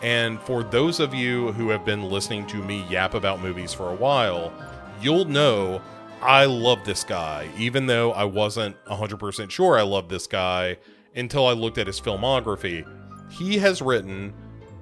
And 0.02 0.40
for 0.42 0.62
those 0.62 1.00
of 1.00 1.14
you 1.14 1.52
who 1.52 1.70
have 1.70 1.84
been 1.84 2.04
listening 2.10 2.46
to 2.48 2.56
me 2.56 2.84
yap 2.88 3.14
about 3.14 3.40
movies 3.40 3.72
for 3.72 3.90
a 3.90 3.94
while, 3.94 4.52
you'll 5.00 5.24
know 5.24 5.80
I 6.22 6.46
love 6.46 6.84
this 6.84 7.04
guy, 7.04 7.48
even 7.56 7.86
though 7.86 8.12
I 8.12 8.24
wasn't 8.24 8.82
100% 8.86 9.50
sure 9.50 9.78
I 9.78 9.82
loved 9.82 10.10
this 10.10 10.26
guy 10.26 10.76
until 11.14 11.46
I 11.46 11.52
looked 11.52 11.78
at 11.78 11.86
his 11.86 12.00
filmography. 12.00 12.86
He 13.30 13.58
has 13.58 13.80
written 13.80 14.32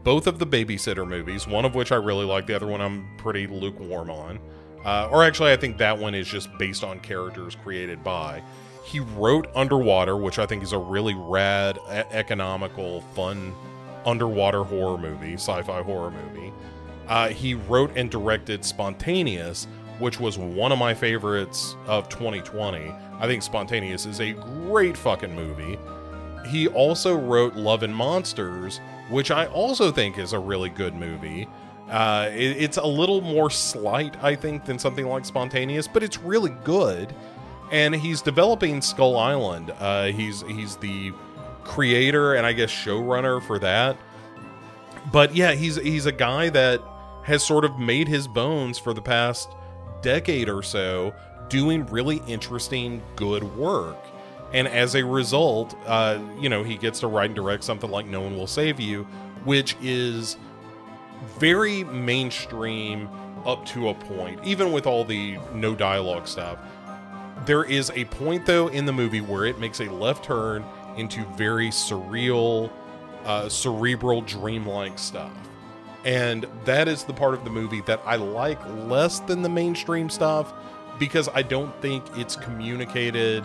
both 0.04 0.26
of 0.26 0.38
the 0.38 0.46
babysitter 0.46 1.08
movies, 1.08 1.46
one 1.46 1.64
of 1.64 1.74
which 1.74 1.90
I 1.90 1.96
really 1.96 2.26
like, 2.26 2.46
the 2.46 2.54
other 2.54 2.66
one 2.66 2.80
I'm 2.80 3.08
pretty 3.16 3.46
lukewarm 3.46 4.10
on. 4.10 4.38
Uh, 4.84 5.08
or 5.10 5.24
actually, 5.24 5.50
I 5.50 5.56
think 5.56 5.78
that 5.78 5.98
one 5.98 6.14
is 6.14 6.28
just 6.28 6.56
based 6.58 6.84
on 6.84 7.00
characters 7.00 7.56
created 7.56 8.04
by. 8.04 8.42
He 8.84 9.00
wrote 9.00 9.48
Underwater, 9.56 10.16
which 10.16 10.38
I 10.38 10.44
think 10.44 10.62
is 10.62 10.72
a 10.72 10.78
really 10.78 11.14
rad, 11.14 11.78
e- 11.88 12.02
economical, 12.12 13.00
fun 13.14 13.54
underwater 14.04 14.62
horror 14.62 14.98
movie, 14.98 15.34
sci 15.34 15.62
fi 15.62 15.82
horror 15.82 16.10
movie. 16.10 16.52
Uh, 17.08 17.28
he 17.28 17.54
wrote 17.54 17.90
and 17.96 18.10
directed 18.10 18.62
Spontaneous, 18.62 19.66
which 19.98 20.20
was 20.20 20.36
one 20.36 20.70
of 20.70 20.78
my 20.78 20.92
favorites 20.92 21.76
of 21.86 22.10
2020. 22.10 22.92
I 23.18 23.26
think 23.26 23.42
Spontaneous 23.42 24.04
is 24.04 24.20
a 24.20 24.32
great 24.32 24.98
fucking 24.98 25.34
movie. 25.34 25.78
He 26.46 26.68
also 26.68 27.16
wrote 27.16 27.54
Love 27.54 27.82
and 27.82 27.94
Monsters, 27.94 28.80
which 29.08 29.30
I 29.30 29.46
also 29.46 29.90
think 29.90 30.18
is 30.18 30.32
a 30.32 30.38
really 30.38 30.68
good 30.68 30.94
movie. 30.94 31.48
Uh, 31.90 32.30
it, 32.32 32.56
it's 32.56 32.76
a 32.76 32.86
little 32.86 33.20
more 33.20 33.50
slight, 33.50 34.22
I 34.22 34.34
think, 34.34 34.64
than 34.64 34.78
something 34.78 35.06
like 35.06 35.24
Spontaneous, 35.24 35.86
but 35.86 36.02
it's 36.02 36.18
really 36.18 36.54
good. 36.64 37.14
And 37.70 37.94
he's 37.94 38.22
developing 38.22 38.80
Skull 38.80 39.16
Island. 39.16 39.72
Uh, 39.78 40.06
he's 40.06 40.42
he's 40.42 40.76
the 40.76 41.12
creator 41.64 42.34
and 42.34 42.46
I 42.46 42.52
guess 42.52 42.70
showrunner 42.70 43.42
for 43.42 43.58
that. 43.58 43.96
But 45.12 45.34
yeah, 45.34 45.52
he's 45.52 45.76
he's 45.76 46.06
a 46.06 46.12
guy 46.12 46.50
that 46.50 46.80
has 47.24 47.44
sort 47.44 47.64
of 47.64 47.78
made 47.78 48.06
his 48.06 48.28
bones 48.28 48.78
for 48.78 48.92
the 48.92 49.02
past 49.02 49.50
decade 50.02 50.48
or 50.48 50.62
so 50.62 51.14
doing 51.48 51.86
really 51.86 52.22
interesting, 52.26 53.02
good 53.16 53.42
work. 53.56 53.96
And 54.54 54.68
as 54.68 54.94
a 54.94 55.04
result, 55.04 55.76
uh, 55.84 56.20
you 56.38 56.48
know, 56.48 56.62
he 56.62 56.76
gets 56.76 57.00
to 57.00 57.08
write 57.08 57.26
and 57.26 57.34
direct 57.34 57.64
something 57.64 57.90
like 57.90 58.06
No 58.06 58.20
One 58.20 58.36
Will 58.36 58.46
Save 58.46 58.78
You, 58.78 59.02
which 59.42 59.76
is 59.82 60.36
very 61.38 61.82
mainstream 61.82 63.08
up 63.44 63.66
to 63.66 63.88
a 63.88 63.94
point, 63.94 64.38
even 64.44 64.70
with 64.70 64.86
all 64.86 65.04
the 65.04 65.38
no 65.52 65.74
dialogue 65.74 66.28
stuff. 66.28 66.60
There 67.46 67.64
is 67.64 67.90
a 67.96 68.04
point, 68.04 68.46
though, 68.46 68.68
in 68.68 68.86
the 68.86 68.92
movie 68.92 69.20
where 69.20 69.44
it 69.44 69.58
makes 69.58 69.80
a 69.80 69.90
left 69.90 70.24
turn 70.24 70.64
into 70.96 71.24
very 71.36 71.70
surreal, 71.70 72.70
uh, 73.24 73.48
cerebral, 73.48 74.22
dreamlike 74.22 75.00
stuff. 75.00 75.32
And 76.04 76.46
that 76.64 76.86
is 76.86 77.02
the 77.02 77.12
part 77.12 77.34
of 77.34 77.42
the 77.42 77.50
movie 77.50 77.80
that 77.82 78.00
I 78.06 78.16
like 78.16 78.64
less 78.86 79.18
than 79.18 79.42
the 79.42 79.48
mainstream 79.48 80.08
stuff 80.08 80.54
because 80.96 81.28
I 81.34 81.42
don't 81.42 81.74
think 81.82 82.04
it's 82.16 82.36
communicated 82.36 83.44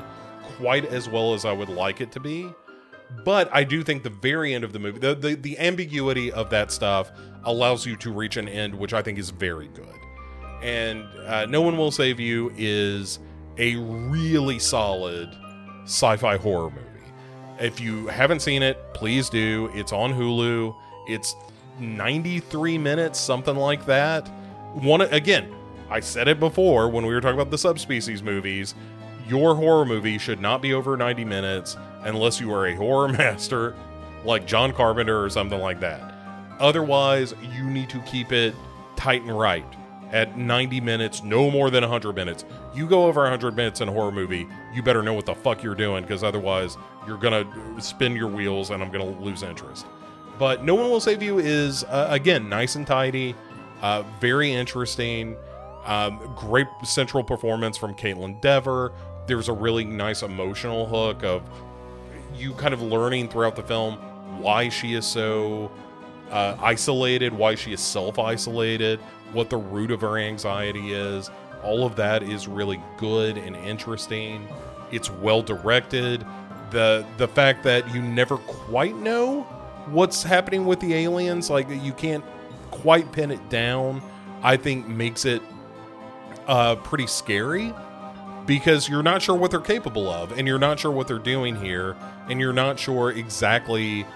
quite 0.58 0.86
as 0.86 1.10
well 1.10 1.34
as 1.34 1.46
I 1.46 1.52
would 1.52 1.70
like 1.70 2.02
it 2.02 2.12
to 2.14 2.20
be. 2.20 2.54
But 3.26 3.50
I 3.52 3.64
do 3.64 3.84
think 3.84 4.04
the 4.04 4.10
very 4.10 4.54
end 4.54 4.64
of 4.64 4.72
the 4.72 4.80
movie, 4.80 5.00
the, 5.00 5.16
the, 5.16 5.36
the 5.36 5.58
ambiguity 5.58 6.32
of 6.32 6.50
that 6.52 6.72
stuff 6.72 7.12
allows 7.44 7.86
you 7.86 7.96
to 7.98 8.12
reach 8.12 8.38
an 8.38 8.48
end, 8.48 8.76
which 8.76 8.94
I 8.94 9.02
think 9.02 9.18
is 9.18 9.32
very 9.32 9.68
good. 9.70 9.96
And 10.62 11.06
uh, 11.26 11.46
No 11.48 11.62
One 11.62 11.78
Will 11.78 11.92
Save 11.92 12.20
You 12.20 12.52
is 12.56 13.20
a 13.58 13.76
really 13.78 14.60
solid 14.60 15.36
sci 15.86 16.18
fi 16.18 16.38
horror 16.38 16.70
movie. 16.70 16.86
If 17.60 17.80
you 17.80 18.08
haven't 18.08 18.42
seen 18.42 18.62
it, 18.64 18.78
please 18.94 19.30
do. 19.30 19.70
It's 19.74 19.92
on 19.92 20.14
Hulu. 20.14 20.76
It's 21.08 21.36
93 21.80 22.78
minutes, 22.78 23.20
something 23.20 23.56
like 23.56 23.86
that. 23.86 24.28
One 24.76 25.02
again, 25.02 25.54
I 25.90 26.00
said 26.00 26.28
it 26.28 26.40
before 26.40 26.90
when 26.90 27.06
we 27.06 27.14
were 27.14 27.22
talking 27.22 27.40
about 27.40 27.52
the 27.52 27.58
subspecies 27.58 28.22
movies. 28.22 28.76
Your 29.30 29.56
horror 29.56 29.86
movie 29.86 30.18
should 30.18 30.42
not 30.42 30.62
be 30.62 30.74
over 30.74 30.98
90 30.98 31.24
minutes 31.24 31.78
unless 32.02 32.40
you 32.40 32.52
are 32.52 32.68
a 32.68 32.76
horror 32.76 33.08
master 33.14 33.76
like 34.26 34.48
John 34.48 34.74
Carpenter 34.74 35.24
or 35.24 35.30
something 35.30 35.60
like 35.60 35.80
that. 35.82 36.14
Otherwise, 36.60 37.36
you 37.56 37.70
need 37.70 37.90
to 37.90 38.00
keep 38.00 38.32
it 38.32 38.56
tight 38.96 39.22
and 39.22 39.38
right 39.38 39.66
at 40.12 40.38
90 40.38 40.82
minutes, 40.82 41.24
no 41.24 41.52
more 41.52 41.70
than 41.70 41.84
100 41.84 42.16
minutes. 42.16 42.44
You 42.74 42.88
go 42.88 43.06
over 43.06 43.22
100 43.22 43.56
minutes 43.56 43.82
in 43.82 43.88
a 43.88 43.92
horror 43.92 44.12
movie, 44.12 44.48
you 44.74 44.82
better 44.82 45.04
know 45.04 45.14
what 45.14 45.26
the 45.26 45.36
fuck 45.36 45.62
you're 45.62 45.76
doing 45.76 46.02
because 46.02 46.24
otherwise 46.24 46.78
you're 47.06 47.18
going 47.18 47.46
to 47.46 47.82
spin 47.82 48.16
your 48.16 48.28
wheels 48.28 48.72
and 48.72 48.82
I'm 48.82 48.92
going 48.92 49.16
to 49.16 49.22
lose 49.22 49.44
interest. 49.44 49.86
But 50.40 50.64
No 50.64 50.76
One 50.76 50.90
Will 50.90 51.00
Save 51.00 51.22
You 51.22 51.38
is, 51.38 51.84
uh, 51.84 52.08
again, 52.10 52.50
nice 52.50 52.76
and 52.76 52.88
tidy, 52.88 53.36
uh, 53.82 54.04
very 54.20 54.52
interesting. 54.52 55.38
Um, 55.86 56.34
great 56.36 56.68
central 56.84 57.24
performance 57.24 57.78
from 57.78 57.96
Kaitlyn 57.96 58.40
Dever. 58.42 58.92
There's 59.30 59.48
a 59.48 59.54
really 59.54 59.86
nice 59.86 60.24
emotional 60.24 60.88
hook 60.88 61.24
of 61.24 61.44
you 62.36 62.52
kind 62.56 62.74
of 62.74 62.82
learning 62.82 63.30
throughout 63.30 63.56
the 63.56 63.62
film 63.62 63.94
why 64.42 64.70
she 64.70 64.96
is 64.96 65.06
so 65.06 65.72
uh, 66.32 66.58
isolated, 66.60 67.32
why 67.32 67.54
she 67.54 67.72
is 67.72 67.80
self 67.80 68.18
isolated, 68.18 69.00
what 69.32 69.52
the 69.52 69.58
root 69.58 69.92
of 69.92 70.02
her 70.02 70.18
anxiety 70.18 70.94
is. 70.94 71.30
All 71.64 71.86
of 71.86 71.96
that 71.98 72.24
is 72.24 72.48
really 72.48 72.82
good 72.98 73.38
and 73.38 73.56
interesting. 73.56 74.48
It's 74.92 75.12
well 75.12 75.44
directed. 75.44 76.26
The 76.72 77.06
the 77.18 77.28
fact 77.28 77.62
that 77.66 77.94
you 77.94 78.02
never 78.02 78.38
quite 78.38 78.96
know 78.96 79.44
what's 79.92 80.24
happening 80.24 80.66
with 80.66 80.80
the 80.80 80.96
aliens, 80.96 81.52
like 81.52 81.68
you 81.70 81.94
can't 81.94 82.26
quite 82.72 83.12
pin 83.12 83.30
it 83.30 83.48
down, 83.48 84.02
I 84.42 84.58
think 84.58 84.88
makes 84.88 85.26
it 85.26 85.44
uh, 86.48 86.78
pretty 86.78 87.06
scary 87.06 87.76
because 88.50 88.90
you're 88.90 89.04
not 89.04 89.22
sure 89.22 89.36
what 89.36 89.52
they're 89.52 89.60
capable 89.60 90.10
of 90.10 90.36
and 90.36 90.48
you're 90.48 90.58
not 90.58 90.80
sure 90.80 90.90
what 90.90 91.08
they're 91.08 91.20
doing 91.20 91.56
here 91.56 91.96
and 92.30 92.40
you're 92.40 92.52
not 92.52 92.80
sure 92.80 93.12
exactly 93.12 94.08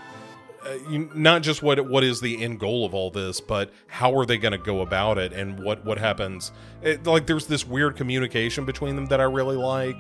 uh, 0.66 0.74
you, 0.90 1.08
not 1.14 1.44
just 1.44 1.62
what 1.62 1.88
what 1.88 2.04
is 2.04 2.20
the 2.20 2.44
end 2.44 2.60
goal 2.60 2.84
of 2.84 2.96
all 2.96 3.12
this 3.12 3.40
but 3.40 3.72
how 3.86 4.18
are 4.18 4.26
they 4.26 4.40
going 4.40 4.52
to 4.52 4.58
go 4.58 4.82
about 4.82 5.20
it 5.20 5.34
and 5.34 5.64
what 5.64 5.86
what 5.86 6.00
happens. 6.00 6.52
It, 6.82 7.06
like 7.06 7.28
there's 7.28 7.46
this 7.46 7.68
weird 7.68 7.96
communication 7.96 8.66
between 8.66 8.96
them 8.96 9.06
that 9.08 9.22
I 9.22 9.26
really 9.26 9.56
like. 9.56 9.96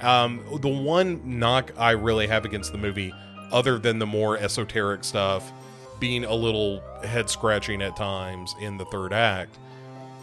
Um, 0.00 0.42
the 0.62 0.68
one 0.68 1.38
knock 1.38 1.70
I 1.76 1.90
really 1.90 2.26
have 2.26 2.46
against 2.46 2.72
the 2.72 2.78
movie 2.78 3.12
other 3.52 3.78
than 3.78 3.98
the 3.98 4.06
more 4.06 4.38
esoteric 4.38 5.04
stuff 5.04 5.52
being 6.00 6.24
a 6.24 6.34
little 6.34 6.82
head 7.02 7.28
scratching 7.28 7.82
at 7.82 7.96
times 7.96 8.54
in 8.62 8.78
the 8.78 8.86
third 8.86 9.12
act 9.12 9.58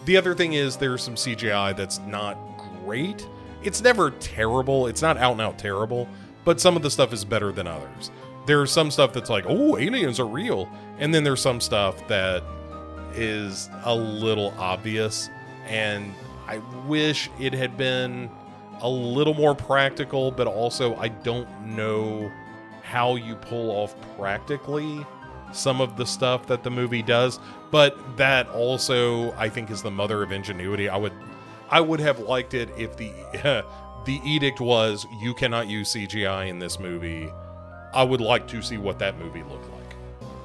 the 0.06 0.18
other 0.18 0.34
thing 0.34 0.54
is 0.54 0.78
there's 0.78 1.04
some 1.04 1.14
CGI 1.14 1.78
that's 1.78 2.00
not 2.00 2.36
great 2.84 3.28
it's 3.64 3.82
never 3.82 4.12
terrible. 4.12 4.88
It's 4.88 5.02
not 5.02 5.18
out 5.18 5.34
and 5.34 5.42
out 5.42 5.58
terrible, 5.58 6.08
but 6.44 6.60
some 6.60 6.76
of 6.76 6.82
the 6.82 6.92
stuff 6.92 7.14
is 7.14 7.26
better 7.26 7.52
than 7.52 7.68
others. 7.68 8.12
There's 8.46 8.72
some 8.72 8.90
stuff 8.90 9.14
that's 9.14 9.30
like, 9.30 9.46
oh, 9.48 9.78
aliens 9.78 10.20
are 10.20 10.26
real. 10.26 10.70
And 10.98 11.14
then 11.14 11.24
there's 11.24 11.42
some 11.42 11.62
stuff 11.62 12.08
that 12.08 12.44
is 13.14 13.70
a 13.84 13.96
little 13.96 14.54
obvious. 14.58 15.30
And 15.66 16.14
I 16.48 16.58
wish 16.88 17.30
it 17.40 17.54
had 17.54 17.78
been 17.78 18.30
a 18.82 18.90
little 18.90 19.36
more 19.36 19.54
practical, 19.54 20.32
but 20.32 20.48
also 20.48 20.96
I 20.96 21.10
don't 21.10 21.48
know 21.66 22.32
how 22.82 23.16
you 23.16 23.36
pull 23.36 23.70
off 23.70 23.96
practically 24.18 25.06
some 25.54 25.82
of 25.82 25.98
the 25.98 26.06
stuff 26.06 26.48
that 26.48 26.64
the 26.64 26.72
movie 26.72 27.04
does. 27.04 27.40
But 27.70 28.18
that 28.18 28.48
also, 28.50 29.32
I 29.34 29.50
think, 29.50 29.70
is 29.70 29.82
the 29.82 29.92
mother 29.92 30.24
of 30.24 30.32
ingenuity. 30.32 30.90
I 30.90 30.98
would 30.98 31.14
I 31.72 31.80
would 31.80 32.02
have 32.02 32.20
liked 32.20 32.54
it 32.54 32.70
if 32.78 32.98
the 32.98 33.12
the 34.06 34.22
edict 34.26 34.60
was 34.60 35.08
you 35.22 35.34
cannot 35.34 35.68
use 35.68 35.94
CGI 35.94 36.50
in 36.50 36.60
this 36.60 36.80
movie. 36.80 37.32
I 37.94 38.04
would 38.04 38.22
like 38.22 38.48
to 38.50 38.62
see 38.62 38.78
what 38.78 39.00
that 39.00 39.18
movie 39.18 39.44
looked 39.44 39.70
like 39.72 39.96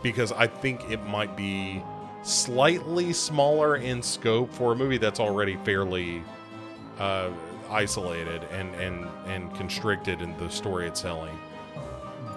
because 0.03 0.31
I 0.33 0.47
think 0.47 0.89
it 0.91 1.05
might 1.05 1.37
be 1.37 1.83
slightly 2.23 3.13
smaller 3.13 3.77
in 3.77 4.03
scope 4.03 4.53
for 4.53 4.73
a 4.73 4.77
movie 4.77 4.99
that's 4.99 5.21
already 5.21 5.57
fairly 5.65 6.23
uh, 6.99 7.31
isolated 7.71 8.45
and 8.53 8.73
and 8.77 9.07
and 9.27 9.55
constricted 9.57 10.23
in 10.23 10.37
the 10.39 10.49
story 10.49 10.87
it's 10.87 11.03
telling, 11.03 11.37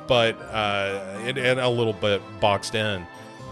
but 0.08 0.40
uh, 0.42 1.18
and, 1.20 1.38
and 1.38 1.60
a 1.60 1.70
little 1.70 1.94
bit 1.94 2.22
boxed 2.40 2.76
in. 2.76 3.06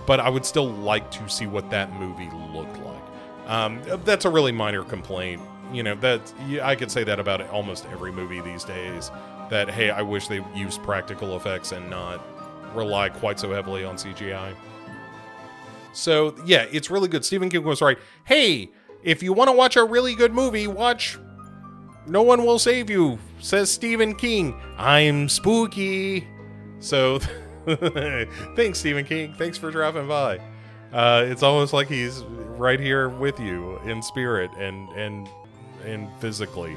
But 0.08 0.20
I 0.20 0.30
would 0.30 0.46
still 0.46 0.70
like 0.70 1.12
to 1.12 1.28
see 1.28 1.48
what 1.48 1.70
that 1.72 1.92
movie 1.94 2.30
looked 2.54 2.80
like. 2.80 3.04
Um, 3.48 3.82
that's 4.04 4.26
a 4.26 4.30
really 4.30 4.52
minor 4.52 4.84
complaint. 4.84 5.42
You 5.74 5.84
know 5.84 5.96
that 5.96 6.22
I 6.62 6.76
could 6.76 6.92
say 6.92 7.04
that 7.04 7.20
about 7.20 7.42
almost 7.50 7.86
every 7.92 8.12
movie 8.12 8.42
these 8.42 8.64
days. 8.64 9.12
That 9.50 9.70
hey, 9.70 9.90
I 9.90 10.02
wish 10.02 10.28
they 10.28 10.44
used 10.54 10.84
practical 10.84 11.36
effects 11.38 11.72
and 11.72 11.90
not 11.90 12.22
rely 12.76 13.10
quite 13.10 13.40
so 13.40 13.52
heavily 13.52 13.84
on 13.84 13.96
CGI. 13.96 14.54
So 15.94 16.36
yeah, 16.46 16.66
it's 16.72 16.92
really 16.92 17.08
good. 17.08 17.26
Stephen 17.26 17.50
King 17.50 17.64
was 17.64 17.82
right. 17.82 17.98
Hey, 18.26 18.70
if 19.04 19.24
you 19.24 19.34
want 19.34 19.50
to 19.50 19.56
watch 19.56 19.76
a 19.76 19.84
really 19.84 20.16
good 20.16 20.34
movie, 20.34 20.68
watch 20.68 21.18
No 22.06 22.22
One 22.22 22.46
Will 22.46 22.60
Save 22.60 22.90
You, 22.90 23.20
says 23.40 23.72
Stephen 23.72 24.16
King. 24.16 24.60
I'm 24.78 25.30
spooky. 25.30 26.28
So 26.80 27.20
thanks, 28.56 28.80
Stephen 28.80 29.06
King. 29.06 29.34
Thanks 29.34 29.58
for 29.58 29.72
dropping 29.72 30.08
by. 30.08 30.40
Uh, 30.94 31.26
it's 31.28 31.44
almost 31.44 31.74
like 31.74 31.88
he's 31.88 32.24
right 32.58 32.80
here 32.80 33.10
with 33.10 33.40
you 33.40 33.78
in 33.80 34.02
spirit 34.02 34.52
and 34.58 34.90
and 34.90 35.30
and 35.86 36.10
physically. 36.20 36.76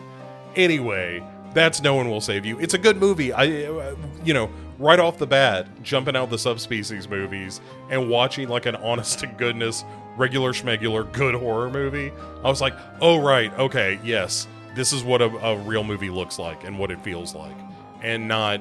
Anyway, 0.56 1.22
that's 1.54 1.80
No 1.80 1.94
One 1.94 2.10
Will 2.10 2.20
Save 2.20 2.44
You. 2.44 2.58
It's 2.58 2.74
a 2.74 2.78
good 2.78 2.96
movie. 2.98 3.32
I, 3.32 3.64
uh, 3.64 3.96
you 4.24 4.34
know, 4.34 4.50
right 4.78 4.98
off 4.98 5.18
the 5.18 5.26
bat, 5.26 5.68
jumping 5.82 6.16
out 6.16 6.30
the 6.30 6.38
subspecies 6.38 7.08
movies 7.08 7.60
and 7.88 8.08
watching 8.08 8.48
like 8.48 8.66
an 8.66 8.76
honest 8.76 9.20
to 9.20 9.26
goodness, 9.26 9.84
regular 10.16 10.52
schmegular, 10.52 11.10
good 11.12 11.34
horror 11.34 11.70
movie, 11.70 12.12
I 12.42 12.48
was 12.48 12.60
like, 12.60 12.74
oh, 13.00 13.20
right, 13.20 13.56
okay, 13.58 14.00
yes, 14.02 14.46
this 14.74 14.92
is 14.92 15.04
what 15.04 15.22
a, 15.22 15.26
a 15.26 15.56
real 15.58 15.84
movie 15.84 16.10
looks 16.10 16.38
like 16.38 16.64
and 16.64 16.78
what 16.78 16.90
it 16.90 17.00
feels 17.02 17.34
like. 17.34 17.56
And 18.02 18.26
not 18.26 18.60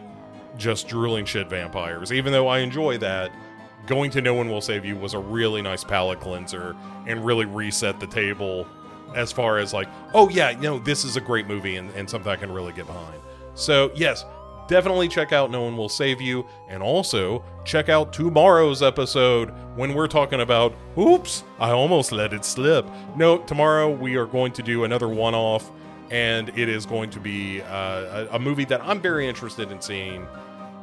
just 0.57 0.87
drooling 0.87 1.25
shit 1.25 1.49
vampires. 1.49 2.11
Even 2.11 2.33
though 2.33 2.47
I 2.47 2.59
enjoy 2.59 2.97
that, 2.99 3.31
going 3.87 4.11
to 4.11 4.21
No 4.21 4.33
One 4.33 4.49
Will 4.49 4.61
Save 4.61 4.85
You 4.85 4.95
was 4.95 5.13
a 5.13 5.19
really 5.19 5.61
nice 5.61 5.83
palate 5.83 6.19
cleanser 6.19 6.75
and 7.07 7.25
really 7.25 7.45
reset 7.45 7.99
the 7.99 8.07
table 8.07 8.67
as 9.15 9.31
far 9.31 9.57
as 9.57 9.73
like, 9.73 9.87
oh 10.13 10.29
yeah, 10.29 10.51
you 10.51 10.61
know, 10.61 10.79
this 10.79 11.03
is 11.03 11.15
a 11.15 11.21
great 11.21 11.47
movie 11.47 11.77
and, 11.77 11.89
and 11.91 12.09
something 12.09 12.31
I 12.31 12.35
can 12.35 12.51
really 12.51 12.73
get 12.73 12.85
behind. 12.85 13.19
So 13.55 13.91
yes, 13.95 14.25
definitely 14.69 15.07
check 15.07 15.33
out 15.33 15.51
No 15.51 15.63
One 15.63 15.75
Will 15.75 15.89
Save 15.89 16.21
You, 16.21 16.45
and 16.69 16.81
also 16.81 17.43
check 17.65 17.89
out 17.89 18.13
tomorrow's 18.13 18.81
episode 18.81 19.49
when 19.75 19.93
we're 19.93 20.07
talking 20.07 20.41
about, 20.41 20.73
oops, 20.97 21.43
I 21.59 21.71
almost 21.71 22.11
let 22.11 22.31
it 22.33 22.45
slip. 22.45 22.87
No, 23.17 23.39
tomorrow 23.39 23.89
we 23.89 24.15
are 24.15 24.27
going 24.27 24.53
to 24.53 24.63
do 24.63 24.83
another 24.83 25.09
one 25.09 25.33
off, 25.33 25.71
and 26.11 26.49
it 26.49 26.69
is 26.69 26.85
going 26.85 27.09
to 27.09 27.19
be 27.19 27.61
uh, 27.63 28.27
a, 28.31 28.35
a, 28.35 28.39
movie 28.39 28.65
that 28.65 28.81
I'm 28.81 29.01
very 29.01 29.27
interested 29.27 29.71
in 29.71 29.81
seeing, 29.81 30.25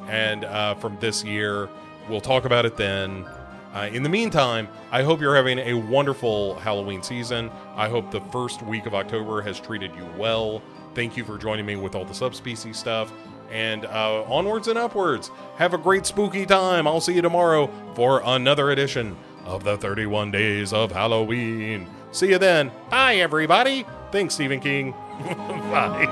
and 0.09 0.45
uh, 0.45 0.75
from 0.75 0.99
this 1.01 1.25
year. 1.25 1.71
We'll 2.09 2.21
talk 2.21 2.45
about 2.45 2.65
it 2.65 2.77
then. 2.77 3.27
Uh, 3.75 3.91
in 3.93 4.03
the 4.03 4.09
meantime, 4.09 4.69
I 4.91 5.03
hope 5.03 5.21
you're 5.21 5.37
having 5.37 5.59
a 5.59 5.75
wonderful 5.75 6.55
Halloween 6.57 7.03
season. 7.03 7.51
I 7.75 7.89
hope 7.89 8.11
the 8.11 8.23
first 8.33 8.63
week 8.63 8.87
of 8.87 8.95
October 8.95 9.43
has 9.43 9.61
treated 9.61 9.95
you 9.95 10.07
well. 10.17 10.63
Thank 10.95 11.17
you 11.17 11.25
for 11.25 11.37
joining 11.37 11.67
me 11.67 11.77
with 11.77 11.95
all 11.95 12.07
the 12.07 12.15
subspecies 12.15 12.79
stuff. 12.79 13.13
And 13.51 13.85
uh, 13.85 14.23
onwards 14.25 14.69
and 14.69 14.79
upwards. 14.79 15.31
Have 15.57 15.75
a 15.75 15.79
great 15.79 16.07
spooky 16.07 16.47
time. 16.47 16.87
I'll 16.87 17.03
see 17.03 17.15
you 17.15 17.23
tomorrow 17.23 17.71
for 17.95 18.23
another 18.25 18.71
edition 18.71 19.15
of 19.45 19.63
the 19.63 19.77
31 19.77 20.31
Days 20.31 20.73
of 20.73 20.91
Halloween. 20.91 21.87
See 22.13 22.31
you 22.31 22.39
then. 22.39 22.73
Bye, 22.89 23.17
everybody. 23.17 23.85
Thanks, 24.11 24.35
Stephen 24.35 24.59
King. 24.61 24.93
Bye. 25.21 26.07